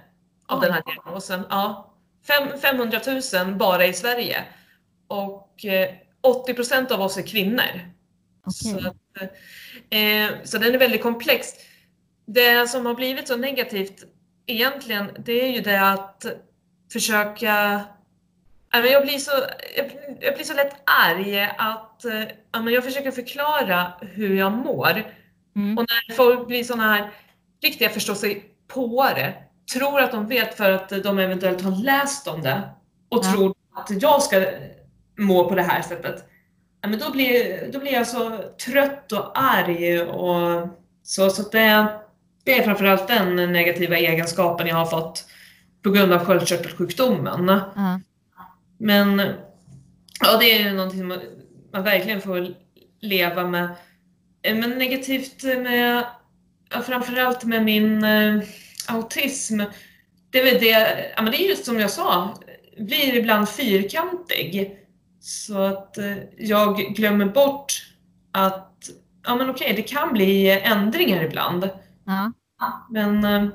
av 0.46 0.58
Oj. 0.58 0.66
den 0.66 0.74
här 0.74 0.82
diagnosen. 0.86 1.42
Ja, 1.50 1.89
500 2.62 3.00
000 3.34 3.54
bara 3.54 3.86
i 3.86 3.92
Sverige. 3.92 4.44
Och 5.08 5.64
80 6.20 6.54
procent 6.54 6.90
av 6.90 7.00
oss 7.00 7.16
är 7.16 7.22
kvinnor. 7.22 7.90
Okay. 8.46 8.82
Så, 8.82 8.88
att, 8.88 9.22
eh, 9.90 10.28
så 10.44 10.58
den 10.58 10.74
är 10.74 10.78
väldigt 10.78 11.02
komplex. 11.02 11.48
Det 12.26 12.70
som 12.70 12.86
har 12.86 12.94
blivit 12.94 13.28
så 13.28 13.36
negativt 13.36 14.04
egentligen, 14.46 15.10
det 15.18 15.32
är 15.32 15.48
ju 15.48 15.60
det 15.60 15.90
att 15.90 16.26
försöka 16.92 17.84
jag 18.72 19.02
blir, 19.02 19.18
så, 19.18 19.32
jag 20.20 20.34
blir 20.34 20.44
så 20.44 20.54
lätt 20.54 20.76
arg 20.84 21.40
att 21.58 22.04
jag 22.52 22.84
försöker 22.84 23.10
förklara 23.10 23.92
hur 24.00 24.36
jag 24.36 24.52
mår. 24.52 25.14
Mm. 25.56 25.78
Och 25.78 25.86
när 25.88 26.14
folk 26.14 26.46
blir 26.46 26.64
sådana 26.64 26.94
här 26.94 27.10
riktiga 27.62 27.88
förståsigpåare, 27.88 29.34
tror 29.72 30.00
att 30.00 30.12
de 30.12 30.26
vet 30.26 30.56
för 30.56 30.72
att 30.72 30.88
de 30.88 31.18
eventuellt 31.18 31.60
har 31.62 31.82
läst 31.82 32.28
om 32.28 32.42
det 32.42 32.62
och 33.08 33.24
ja. 33.24 33.32
tror 33.32 33.54
att 33.74 34.02
jag 34.02 34.22
ska 34.22 34.46
må 35.18 35.48
på 35.48 35.54
det 35.54 35.62
här 35.62 35.82
sättet. 35.82 36.24
Men 36.82 36.98
då 36.98 37.10
blir, 37.10 37.72
då 37.72 37.78
blir 37.78 37.92
jag 37.92 38.06
så 38.06 38.38
trött 38.66 39.12
och 39.12 39.30
arg 39.34 40.02
och 40.02 40.68
så. 41.02 41.30
så 41.30 41.42
det, 41.42 41.86
det 42.44 42.58
är 42.58 42.62
framförallt 42.62 43.08
den 43.08 43.52
negativa 43.52 43.96
egenskapen 43.96 44.66
jag 44.66 44.76
har 44.76 44.86
fått 44.86 45.24
på 45.82 45.90
grund 45.90 46.12
av 46.12 46.24
sköldkörtelsjukdomen. 46.24 47.48
Ja. 47.48 48.00
Men 48.78 49.22
ja, 50.20 50.36
det 50.40 50.52
är 50.52 50.72
någonting 50.72 51.06
man, 51.06 51.18
man 51.72 51.82
verkligen 51.82 52.20
får 52.20 52.48
leva 53.00 53.46
med. 53.46 53.68
Men 54.42 54.70
negativt 54.70 55.42
med, 55.42 56.04
ja, 56.70 56.82
framförallt 56.82 57.44
med 57.44 57.64
min 57.64 58.04
eh, 58.04 58.42
autism, 58.88 59.60
det 60.30 60.40
är 60.40 60.44
väl 60.44 60.60
det, 60.60 61.10
ja, 61.16 61.22
men 61.22 61.32
det 61.32 61.42
är 61.42 61.48
just 61.48 61.64
som 61.64 61.80
jag 61.80 61.90
sa, 61.90 62.34
blir 62.78 63.14
ibland 63.14 63.48
fyrkantig. 63.48 64.76
Så 65.20 65.58
att 65.58 65.98
eh, 65.98 66.16
jag 66.38 66.76
glömmer 66.76 67.26
bort 67.26 67.72
att 68.32 68.90
ja, 69.24 69.36
men 69.36 69.50
okej, 69.50 69.72
det 69.76 69.82
kan 69.82 70.12
bli 70.12 70.50
ändringar 70.50 71.24
ibland. 71.24 71.68
Ja. 72.06 72.32
Men 72.90 73.24
eh, 73.24 73.46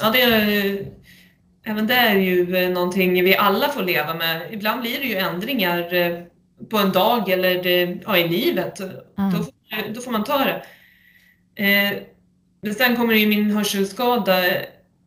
ja, 0.00 0.10
det 0.10 0.22
är, 0.22 0.86
även 1.64 1.86
det 1.86 1.94
är 1.94 2.16
ju 2.16 2.56
eh, 2.56 2.70
någonting 2.70 3.24
vi 3.24 3.36
alla 3.36 3.68
får 3.68 3.82
leva 3.82 4.14
med. 4.14 4.52
Ibland 4.52 4.80
blir 4.80 4.98
det 4.98 5.06
ju 5.06 5.16
ändringar 5.16 5.90
på 6.70 6.78
en 6.78 6.92
dag 6.92 7.28
eller 7.28 7.66
ja, 8.04 8.16
i 8.16 8.28
livet. 8.28 8.80
Mm. 8.80 9.32
Då, 9.32 9.44
får, 9.44 9.94
då 9.94 10.00
får 10.00 10.10
man 10.10 10.24
ta 10.24 10.44
det. 10.44 10.62
Eh, 12.66 12.72
sen 12.72 12.96
kommer 12.96 13.14
ju 13.14 13.26
min 13.26 13.50
hörselskada. 13.50 14.46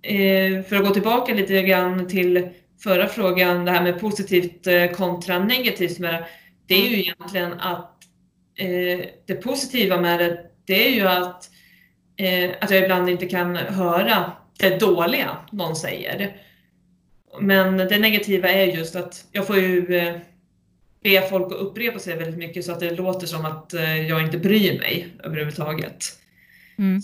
Eh, 0.01 0.63
för 0.63 0.75
att 0.75 0.85
gå 0.85 0.93
tillbaka 0.93 1.33
lite 1.33 1.61
grann 1.61 2.07
till 2.07 2.49
förra 2.83 3.07
frågan, 3.07 3.65
det 3.65 3.71
här 3.71 3.83
med 3.83 3.99
positivt 3.99 4.67
kontra 4.95 5.39
negativt 5.39 5.99
med 5.99 6.13
det. 6.13 6.25
Det 6.67 6.73
är 6.75 6.89
ju 6.89 6.99
egentligen 6.99 7.53
att 7.53 8.03
eh, 8.55 9.05
det 9.25 9.35
positiva 9.35 10.01
med 10.01 10.19
det, 10.19 10.39
det 10.65 10.87
är 10.87 10.91
ju 10.91 11.07
att, 11.07 11.49
eh, 12.17 12.51
att 12.61 12.71
jag 12.71 12.83
ibland 12.83 13.09
inte 13.09 13.25
kan 13.25 13.55
höra 13.55 14.31
det 14.59 14.79
dåliga 14.79 15.37
någon 15.51 15.75
säger. 15.75 16.37
Men 17.41 17.77
det 17.77 17.99
negativa 17.99 18.49
är 18.49 18.65
just 18.65 18.95
att 18.95 19.25
jag 19.31 19.47
får 19.47 19.57
ju 19.57 19.95
eh, 19.95 20.15
be 21.03 21.29
folk 21.29 21.45
att 21.45 21.59
upprepa 21.59 21.99
sig 21.99 22.17
väldigt 22.17 22.37
mycket 22.37 22.65
så 22.65 22.71
att 22.71 22.79
det 22.79 22.91
låter 22.91 23.27
som 23.27 23.45
att 23.45 23.73
eh, 23.73 24.07
jag 24.07 24.21
inte 24.21 24.37
bryr 24.37 24.79
mig 24.79 25.07
överhuvudtaget. 25.23 26.05
Mm. 26.77 27.01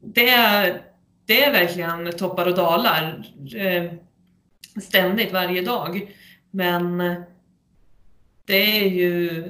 det, 0.00 0.28
är, 0.28 0.80
det 1.26 1.44
är 1.44 1.52
verkligen 1.52 2.12
toppar 2.12 2.46
och 2.46 2.54
dalar 2.54 3.26
eh, 3.56 3.92
ständigt 4.82 5.32
varje 5.32 5.62
dag. 5.62 6.14
Men 6.50 6.98
det 8.44 8.80
är 8.80 8.88
ju 8.88 9.42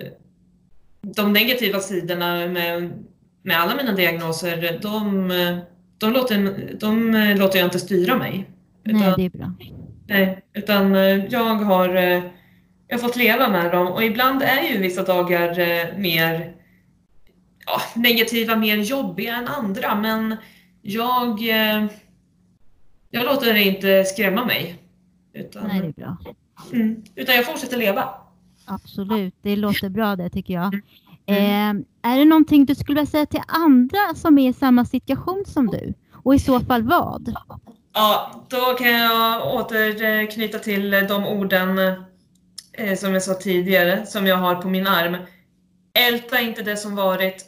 de 1.00 1.32
negativa 1.32 1.80
sidorna 1.80 2.46
med, 2.46 3.04
med 3.42 3.60
alla 3.60 3.76
mina 3.76 3.92
diagnoser, 3.92 4.78
de, 4.82 5.28
de, 5.98 6.12
låter, 6.12 6.76
de 6.80 7.12
låter 7.38 7.58
jag 7.58 7.66
inte 7.66 7.78
styra 7.78 8.16
mig. 8.16 8.50
Nej, 8.84 9.14
det 9.16 9.24
är 9.24 9.30
bra. 9.30 9.52
Nej, 10.08 10.44
utan 10.54 10.94
eh, 10.94 11.24
jag 11.24 11.54
har, 11.54 11.96
eh, 11.96 12.22
jag 12.88 12.98
har 12.98 12.98
fått 12.98 13.16
leva 13.16 13.48
med 13.48 13.72
dem 13.72 13.86
och 13.86 14.04
ibland 14.04 14.42
är 14.42 14.62
ju 14.62 14.78
vissa 14.78 15.02
dagar 15.02 15.98
mer 15.98 16.54
ja, 17.68 18.00
negativa, 18.00 18.56
mer 18.56 18.76
jobbiga 18.76 19.36
än 19.36 19.48
andra 19.48 19.94
men 19.94 20.36
jag, 20.82 21.40
jag 23.10 23.24
låter 23.24 23.54
det 23.54 23.62
inte 23.62 24.04
skrämma 24.04 24.44
mig. 24.44 24.78
Utan, 25.34 25.66
Nej, 25.66 25.80
det 25.80 25.86
är 25.86 25.92
bra. 25.92 26.16
Mm, 26.72 27.04
utan 27.14 27.34
jag 27.34 27.46
fortsätter 27.46 27.76
leva. 27.76 28.08
Absolut, 28.64 29.34
det 29.42 29.56
låter 29.56 29.88
bra 29.88 30.16
det 30.16 30.30
tycker 30.30 30.54
jag. 30.54 30.80
Mm. 31.26 31.84
Eh, 32.02 32.12
är 32.12 32.18
det 32.18 32.24
någonting 32.24 32.64
du 32.64 32.74
skulle 32.74 33.00
vilja 33.00 33.10
säga 33.10 33.26
till 33.26 33.42
andra 33.46 34.14
som 34.14 34.38
är 34.38 34.48
i 34.48 34.52
samma 34.52 34.84
situation 34.84 35.44
som 35.46 35.66
du? 35.66 35.94
Och 36.12 36.34
i 36.34 36.38
så 36.38 36.60
fall 36.60 36.82
vad? 36.82 37.34
Ja, 37.92 38.44
då 38.48 38.74
kan 38.74 38.90
jag 38.90 39.54
återknyta 39.54 40.58
till 40.58 40.90
de 40.90 41.26
orden 41.26 41.78
eh, 42.72 42.96
som 42.96 43.12
jag 43.12 43.22
sa 43.22 43.34
tidigare, 43.34 44.06
som 44.06 44.26
jag 44.26 44.36
har 44.36 44.54
på 44.54 44.68
min 44.68 44.86
arm. 44.86 45.16
Älta 45.98 46.40
inte 46.40 46.62
det 46.62 46.76
som 46.76 46.96
varit 46.96 47.44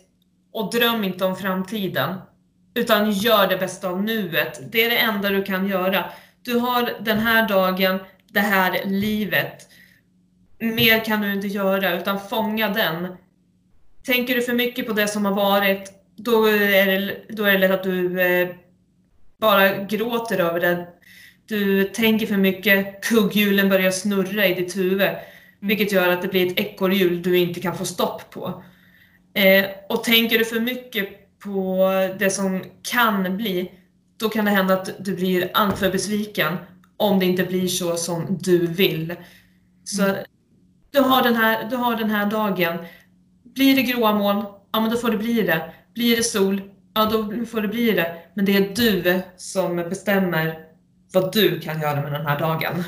och 0.53 0.73
dröm 0.73 1.05
inte 1.05 1.25
om 1.25 1.37
framtiden. 1.37 2.15
Utan 2.75 3.13
gör 3.13 3.49
det 3.49 3.57
bästa 3.57 3.89
av 3.89 4.03
nuet. 4.03 4.61
Det 4.73 4.85
är 4.85 4.91
det 4.91 4.97
enda 4.99 5.29
du 5.29 5.43
kan 5.43 5.69
göra. 5.69 6.05
Du 6.43 6.59
har 6.59 6.93
den 7.01 7.19
här 7.19 7.49
dagen, 7.49 7.99
det 8.29 8.41
här 8.41 8.81
livet. 8.85 9.69
Mer 10.59 11.05
kan 11.05 11.21
du 11.21 11.33
inte 11.33 11.47
göra, 11.47 12.01
utan 12.01 12.21
fånga 12.21 12.69
den. 12.69 13.17
Tänker 14.05 14.35
du 14.35 14.43
för 14.43 14.53
mycket 14.53 14.87
på 14.87 14.93
det 14.93 15.09
som 15.09 15.25
har 15.25 15.35
varit, 15.35 15.93
då 16.17 16.45
är 16.45 16.87
det, 16.87 17.17
då 17.29 17.45
är 17.45 17.53
det 17.53 17.59
lätt 17.59 17.71
att 17.71 17.83
du 17.83 18.21
eh, 18.21 18.49
bara 19.41 19.77
gråter 19.85 20.41
över 20.41 20.61
det. 20.61 20.87
Du 21.47 21.85
tänker 21.85 22.27
för 22.27 22.37
mycket, 22.37 23.05
kugghjulen 23.05 23.69
börjar 23.69 23.91
snurra 23.91 24.47
i 24.47 24.55
ditt 24.55 24.77
huvud. 24.77 25.11
Vilket 25.61 25.93
gör 25.93 26.09
att 26.09 26.23
det 26.23 26.29
blir 26.29 26.47
ett 26.47 26.61
ekorrhjul 26.61 27.23
du 27.23 27.39
inte 27.39 27.61
kan 27.61 27.79
få 27.79 27.85
stopp 27.85 28.31
på. 28.31 28.63
Eh, 29.35 29.67
och 29.89 30.05
tänker 30.05 30.39
du 30.39 30.45
för 30.45 30.61
mycket 30.61 31.39
på 31.39 31.89
det 32.19 32.31
som 32.31 32.65
kan 32.83 33.37
bli, 33.37 33.71
då 34.17 34.29
kan 34.29 34.45
det 34.45 34.51
hända 34.51 34.75
att 34.75 35.05
du 35.05 35.17
blir 35.17 35.51
alltför 35.55 35.93
besviken 35.93 36.57
om 36.97 37.19
det 37.19 37.27
inte 37.27 37.45
blir 37.45 37.69
så 37.69 37.97
som 37.97 38.39
du 38.41 38.67
vill. 38.67 39.15
Så 39.85 40.03
mm. 40.03 40.17
du, 40.91 41.01
har 41.01 41.23
den 41.23 41.37
här, 41.37 41.71
du 41.71 41.77
har 41.77 41.97
den 41.97 42.11
här 42.11 42.27
dagen. 42.27 42.79
Blir 43.55 43.77
det 43.77 43.83
gråa 43.83 44.13
moln, 44.13 44.45
ja 44.73 44.81
men 44.81 44.91
då 44.91 44.97
får 44.97 45.11
det 45.11 45.19
bli 45.19 45.43
det. 45.43 45.73
Blir 45.95 46.17
det 46.17 46.23
sol, 46.23 46.63
ja 46.95 47.05
då 47.05 47.47
får 47.47 47.61
det 47.61 47.69
bli 47.69 47.91
det. 47.93 48.17
Men 48.35 48.45
det 48.45 48.57
är 48.57 48.75
du 48.75 49.21
som 49.37 49.77
bestämmer 49.77 50.59
vad 51.13 51.33
du 51.33 51.61
kan 51.61 51.81
göra 51.81 52.03
med 52.03 52.13
den 52.13 52.27
här 52.27 52.39
dagen. 52.39 52.85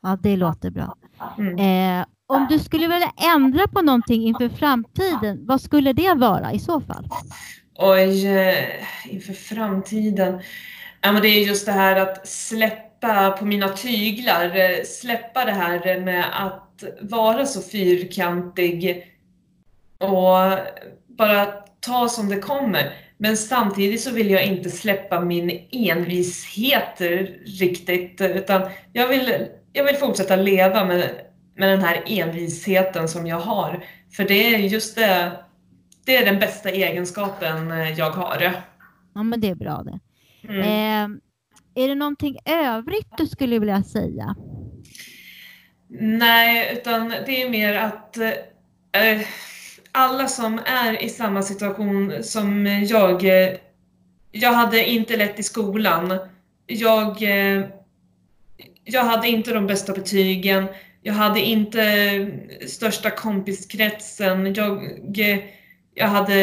Ja, 0.00 0.18
det 0.22 0.36
låter 0.36 0.70
bra. 0.70 0.96
Mm. 1.38 1.58
Eh, 1.58 2.06
om 2.36 2.46
du 2.50 2.58
skulle 2.58 2.88
vilja 2.88 3.12
ändra 3.34 3.68
på 3.68 3.82
någonting 3.82 4.22
inför 4.22 4.48
framtiden, 4.48 5.46
vad 5.46 5.60
skulle 5.60 5.92
det 5.92 6.14
vara 6.14 6.52
i 6.52 6.58
så 6.58 6.80
fall? 6.80 7.08
Oj, 7.78 8.26
eh, 8.26 8.64
inför 9.08 9.32
framtiden. 9.32 10.40
Ja, 11.00 11.12
men 11.12 11.22
det 11.22 11.28
är 11.28 11.46
just 11.46 11.66
det 11.66 11.72
här 11.72 11.96
att 11.96 12.28
släppa 12.28 13.30
på 13.30 13.44
mina 13.44 13.68
tyglar, 13.68 14.44
eh, 14.44 14.84
släppa 14.84 15.44
det 15.44 15.52
här 15.52 16.00
med 16.00 16.24
att 16.46 16.84
vara 17.00 17.46
så 17.46 17.62
fyrkantig 17.62 19.06
och 19.98 20.58
bara 21.08 21.46
ta 21.80 22.08
som 22.08 22.28
det 22.28 22.38
kommer. 22.38 22.92
Men 23.18 23.36
samtidigt 23.36 24.00
så 24.00 24.10
vill 24.10 24.30
jag 24.30 24.44
inte 24.44 24.70
släppa 24.70 25.20
min 25.20 25.68
envishet 25.72 27.00
riktigt, 27.60 28.20
utan 28.20 28.62
jag 28.92 29.08
vill, 29.08 29.46
jag 29.72 29.84
vill 29.84 29.96
fortsätta 29.96 30.36
leva 30.36 30.84
med, 30.84 31.10
med 31.56 31.68
den 31.68 31.80
här 31.80 32.02
envisheten 32.06 33.08
som 33.08 33.26
jag 33.26 33.40
har. 33.40 33.84
För 34.12 34.24
det 34.24 34.54
är 34.54 34.58
just 34.58 34.96
det, 34.96 35.32
det 36.04 36.16
är 36.16 36.26
den 36.26 36.38
bästa 36.38 36.70
egenskapen 36.70 37.70
jag 37.96 38.10
har. 38.10 38.52
Ja, 39.14 39.22
men 39.22 39.40
det 39.40 39.48
är 39.48 39.54
bra 39.54 39.82
det. 39.84 39.98
Mm. 40.48 40.60
Eh, 40.60 41.18
är 41.84 41.88
det 41.88 41.94
någonting 41.94 42.38
övrigt 42.44 43.18
du 43.18 43.26
skulle 43.26 43.58
vilja 43.58 43.82
säga? 43.82 44.36
Nej, 46.00 46.72
utan 46.72 47.08
det 47.08 47.42
är 47.42 47.50
mer 47.50 47.74
att 47.74 48.16
eh, 48.16 49.20
alla 49.92 50.28
som 50.28 50.60
är 50.64 51.02
i 51.02 51.08
samma 51.08 51.42
situation 51.42 52.12
som 52.22 52.66
jag, 52.66 53.24
eh, 53.24 53.54
jag 54.32 54.52
hade 54.52 54.90
inte 54.90 55.16
lätt 55.16 55.38
i 55.38 55.42
skolan. 55.42 56.18
Jag, 56.66 57.22
eh, 57.22 57.64
jag 58.84 59.04
hade 59.04 59.28
inte 59.28 59.52
de 59.52 59.66
bästa 59.66 59.92
betygen. 59.92 60.68
Jag 61.02 61.14
hade 61.14 61.40
inte 61.40 62.30
största 62.66 63.10
kompiskretsen. 63.10 64.54
Jag, 64.54 64.88
jag 65.94 66.06
hade 66.06 66.34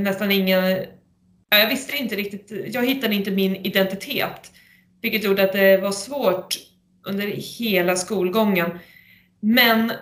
nästan 0.00 0.32
ingen... 0.32 0.84
Jag 1.50 1.68
visste 1.68 1.96
inte 1.96 2.16
riktigt, 2.16 2.74
jag 2.74 2.86
hittade 2.86 3.14
inte 3.14 3.30
min 3.30 3.56
identitet. 3.56 4.52
Vilket 5.00 5.24
gjorde 5.24 5.44
att 5.44 5.52
det 5.52 5.76
var 5.76 5.92
svårt 5.92 6.56
under 7.06 7.26
hela 7.58 7.96
skolgången. 7.96 8.78
Men 9.40 9.92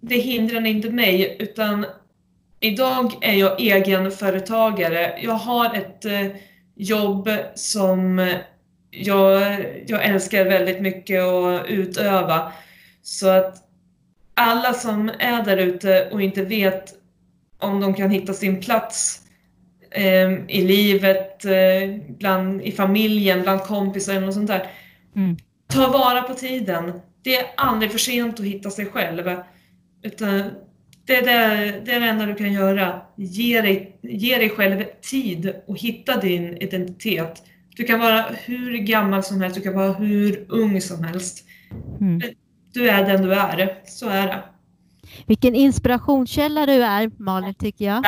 det 0.00 0.16
hindrade 0.16 0.68
inte 0.68 0.90
mig 0.90 1.36
utan 1.38 1.86
idag 2.60 3.12
är 3.20 3.34
jag 3.34 3.60
egenföretagare. 3.60 5.18
Jag 5.22 5.32
har 5.32 5.74
ett 5.74 6.04
eh, 6.04 6.26
jobb 6.76 7.30
som 7.54 8.28
jag, 8.90 9.56
jag 9.86 10.04
älskar 10.04 10.44
väldigt 10.44 10.80
mycket 10.80 11.22
att 11.22 11.66
utöva. 11.66 12.52
Så 13.02 13.28
att 13.28 13.56
alla 14.34 14.72
som 14.72 15.10
är 15.18 15.44
där 15.44 15.56
ute 15.56 16.08
och 16.12 16.22
inte 16.22 16.44
vet 16.44 16.94
om 17.58 17.80
de 17.80 17.94
kan 17.94 18.10
hitta 18.10 18.32
sin 18.32 18.60
plats 18.60 19.22
eh, 19.90 20.32
i 20.48 20.62
livet, 20.62 21.44
eh, 21.44 22.00
bland, 22.08 22.62
i 22.62 22.72
familjen, 22.72 23.42
bland 23.42 23.62
kompisar 23.62 24.26
och 24.26 24.34
sånt 24.34 24.48
där. 24.48 24.70
Mm. 25.16 25.36
Ta 25.66 25.90
vara 25.90 26.22
på 26.22 26.34
tiden. 26.34 27.00
Det 27.22 27.36
är 27.36 27.46
aldrig 27.56 27.90
för 27.90 27.98
sent 27.98 28.40
att 28.40 28.46
hitta 28.46 28.70
sig 28.70 28.86
själv. 28.86 29.36
Utan 30.02 30.50
det, 31.06 31.16
är 31.16 31.22
det, 31.22 31.80
det 31.84 31.92
är 31.92 32.00
det 32.00 32.06
enda 32.06 32.26
du 32.26 32.34
kan 32.34 32.52
göra. 32.52 33.00
Ge 33.16 33.60
dig, 33.60 33.98
ge 34.02 34.38
dig 34.38 34.50
själv 34.50 34.84
tid 35.00 35.54
och 35.66 35.78
hitta 35.78 36.20
din 36.20 36.56
identitet. 36.56 37.42
Du 37.76 37.84
kan 37.84 38.00
vara 38.00 38.22
hur 38.22 38.78
gammal 38.78 39.22
som 39.22 39.40
helst, 39.40 39.56
du 39.56 39.62
kan 39.62 39.74
vara 39.74 39.92
hur 39.92 40.46
ung 40.48 40.80
som 40.80 41.04
helst. 41.04 41.44
Mm. 42.00 42.20
Du 42.72 42.88
är 42.88 43.06
den 43.06 43.22
du 43.22 43.34
är, 43.34 43.80
så 43.86 44.08
är 44.08 44.26
det. 44.26 44.42
Vilken 45.26 45.54
inspirationskälla 45.54 46.66
du 46.66 46.72
är, 46.72 47.10
Malin, 47.18 47.54
tycker 47.54 47.84
jag. 47.84 48.04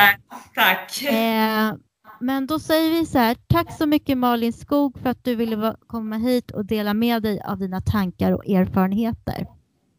Tack. 0.55 1.03
Eh, 1.03 1.73
men 2.19 2.47
då 2.47 2.59
säger 2.59 2.91
vi 2.91 3.05
så 3.05 3.17
här, 3.17 3.37
tack 3.47 3.77
så 3.77 3.85
mycket 3.85 4.17
Malin 4.17 4.53
Skog 4.53 4.99
för 4.99 5.09
att 5.09 5.23
du 5.23 5.35
ville 5.35 5.75
komma 5.87 6.17
hit 6.17 6.51
och 6.51 6.65
dela 6.65 6.93
med 6.93 7.23
dig 7.23 7.41
av 7.41 7.59
dina 7.59 7.81
tankar 7.81 8.31
och 8.31 8.45
erfarenheter. 8.45 9.47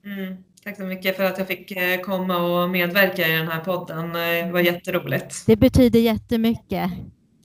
Mm, 0.05 0.37
tack 0.65 0.77
så 0.77 0.83
mycket 0.83 1.17
för 1.17 1.25
att 1.25 1.39
jag 1.39 1.47
fick 1.47 1.71
eh, 1.71 2.01
komma 2.01 2.37
och 2.37 2.71
medverka 2.71 3.29
i 3.29 3.33
den 3.33 3.49
här 3.49 3.61
podden. 3.61 4.13
Det 4.13 4.53
var 4.53 4.61
jätteroligt. 4.61 5.47
Det 5.47 5.57
betyder 5.57 6.01
jättemycket 6.01 6.91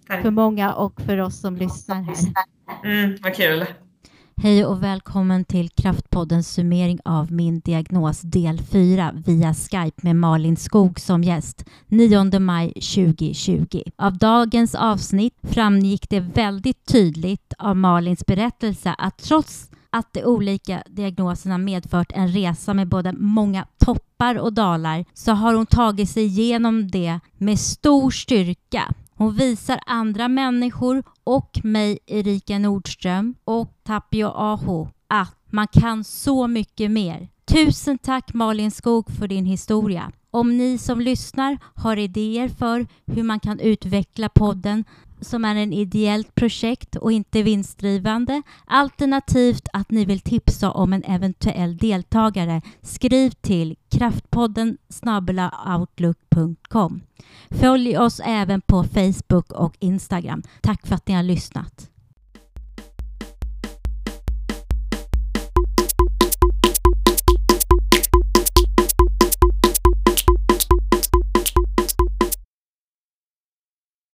tack. 0.07 0.21
för 0.21 0.31
många 0.31 0.73
och 0.73 1.01
för 1.01 1.17
oss 1.17 1.41
som 1.41 1.55
lyssnar 1.55 2.01
här. 2.01 2.15
Mm, 2.84 3.17
vad 3.21 3.36
kul. 3.36 3.65
Hej 4.43 4.65
och 4.65 4.84
välkommen 4.84 5.45
till 5.45 5.69
Kraftpoddens 5.69 6.54
summering 6.54 6.99
av 7.06 7.32
min 7.32 7.60
diagnos 7.60 8.21
del 8.21 8.62
4 8.62 9.12
via 9.25 9.54
Skype 9.54 10.01
med 10.01 10.15
Malin 10.15 10.58
Skog 10.58 10.99
som 10.99 11.23
gäst 11.23 11.65
9 11.88 12.39
maj 12.39 12.73
2020. 12.73 13.82
Av 13.95 14.17
dagens 14.17 14.75
avsnitt 14.75 15.34
framgick 15.43 16.10
det 16.10 16.19
väldigt 16.19 16.86
tydligt 16.86 17.54
av 17.58 17.75
Malins 17.77 18.25
berättelse 18.25 18.95
att 18.97 19.17
trots 19.17 19.69
att 19.89 20.13
de 20.13 20.23
olika 20.23 20.84
diagnoserna 20.88 21.58
medfört 21.58 22.12
en 22.12 22.27
resa 22.27 22.73
med 22.73 22.88
både 22.88 23.13
många 23.13 23.65
toppar 23.86 24.36
och 24.36 24.54
dalar 24.54 25.06
så 25.13 25.32
har 25.32 25.54
hon 25.54 25.65
tagit 25.65 26.10
sig 26.10 26.23
igenom 26.23 26.91
det 26.91 27.19
med 27.38 27.60
stor 27.60 28.12
styrka. 28.12 28.93
Hon 29.21 29.34
visar 29.34 29.79
andra 29.86 30.27
människor 30.27 31.03
och 31.23 31.60
mig, 31.63 31.99
Erika 32.07 32.60
Nordström 32.60 33.36
och 33.43 33.73
Tapio 33.84 34.25
Aho 34.25 34.88
att 35.07 35.38
man 35.49 35.67
kan 35.67 36.03
så 36.03 36.47
mycket 36.47 36.91
mer. 36.91 37.29
Tusen 37.45 37.97
tack 37.97 38.34
Malin 38.34 38.71
Skog 38.71 39.12
för 39.12 39.27
din 39.27 39.45
historia. 39.45 40.12
Om 40.31 40.57
ni 40.57 40.77
som 40.77 41.01
lyssnar 41.01 41.57
har 41.75 41.97
idéer 41.97 42.49
för 42.49 42.88
hur 43.05 43.23
man 43.23 43.39
kan 43.39 43.60
utveckla 43.60 44.29
podden 44.29 44.84
som 45.21 45.45
är 45.45 45.55
en 45.55 45.73
ideellt 45.73 46.36
projekt 46.36 46.95
och 46.95 47.12
inte 47.12 47.43
vinstdrivande, 47.43 48.41
alternativt 48.65 49.67
att 49.73 49.91
ni 49.91 50.05
vill 50.05 50.19
tipsa 50.19 50.71
om 50.71 50.93
en 50.93 51.03
eventuell 51.03 51.77
deltagare, 51.77 52.62
skriv 52.81 53.29
till 53.29 53.75
kraftpodden 53.89 54.77
outlook.com. 55.77 57.01
Följ 57.49 57.97
oss 57.97 58.21
även 58.25 58.62
på 58.62 58.84
Facebook 58.84 59.51
och 59.51 59.75
Instagram. 59.79 60.43
Tack 60.62 60.88
för 60.88 60.95
att 60.95 61.07
ni 61.07 61.13
har 61.13 61.23
lyssnat. 61.23 61.90